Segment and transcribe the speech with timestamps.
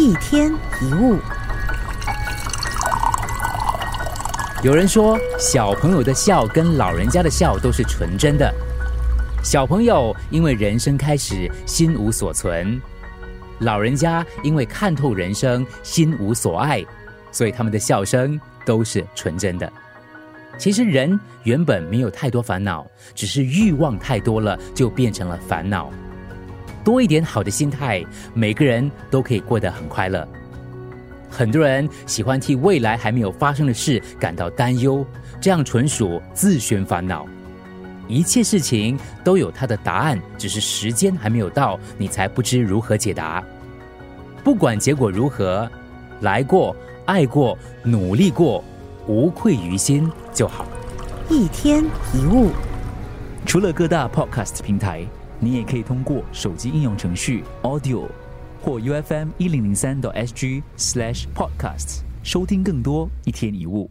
[0.00, 0.50] 一天
[0.80, 1.18] 一物。
[4.62, 8.50] 有人说，小朋友的笑跟老人家的笑都是纯真的。
[9.44, 12.80] 小朋友因为人生开始心无所存，
[13.58, 16.82] 老人家因为看透人生心无所爱，
[17.30, 19.70] 所以他们的笑声都是纯真的。
[20.56, 25.92] 其实人原本没有太多烦恼，只是欲望太多了，就变成了烦恼。
[26.84, 28.04] 多一点好的心态，
[28.34, 30.26] 每个人都可以过得很快乐。
[31.30, 35.06] 很多人喜欢替未来还没有发生的事感到担忧，
[35.40, 37.26] 这样纯属自寻烦恼。
[38.08, 43.40] 一切事情都有它的答案，只是时间还没有到，你才不知如何解答。
[44.42, 45.70] 不管结果如何，
[46.22, 46.74] 来过、
[47.04, 48.64] 爱过、努力过，
[49.06, 50.66] 无愧于心就好。
[51.28, 52.50] 一天一物，
[53.46, 55.06] 除了各大 Podcast 平台，
[55.42, 58.06] 你也可以通过手机应用程序 Audio
[58.62, 63.90] 或 UFM 一零零三 SG Slash Podcasts 收听更多一天一物。